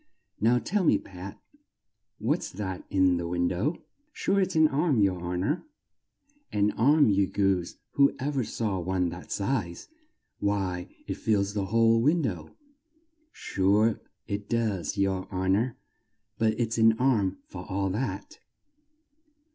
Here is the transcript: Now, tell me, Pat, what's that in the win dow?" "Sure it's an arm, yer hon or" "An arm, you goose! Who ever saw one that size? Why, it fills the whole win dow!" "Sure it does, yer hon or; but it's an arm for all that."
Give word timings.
Now, 0.39 0.57
tell 0.57 0.83
me, 0.83 0.97
Pat, 0.97 1.39
what's 2.17 2.49
that 2.53 2.83
in 2.89 3.17
the 3.17 3.27
win 3.27 3.49
dow?" 3.49 3.77
"Sure 4.11 4.41
it's 4.41 4.55
an 4.55 4.67
arm, 4.67 5.03
yer 5.03 5.13
hon 5.19 5.43
or" 5.43 5.63
"An 6.51 6.71
arm, 6.71 7.09
you 7.11 7.27
goose! 7.27 7.75
Who 7.91 8.15
ever 8.17 8.43
saw 8.43 8.79
one 8.79 9.09
that 9.09 9.31
size? 9.31 9.89
Why, 10.39 10.87
it 11.05 11.17
fills 11.17 11.53
the 11.53 11.65
whole 11.65 12.01
win 12.01 12.23
dow!" 12.23 12.49
"Sure 13.31 14.01
it 14.27 14.49
does, 14.49 14.97
yer 14.97 15.27
hon 15.29 15.55
or; 15.55 15.77
but 16.39 16.59
it's 16.59 16.79
an 16.79 16.93
arm 16.97 17.37
for 17.45 17.63
all 17.69 17.91
that." 17.91 18.39